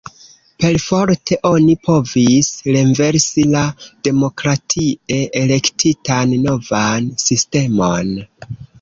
[0.63, 3.63] Perforte oni provis renversi la
[4.09, 8.15] demokratie elektitan novan sistemon.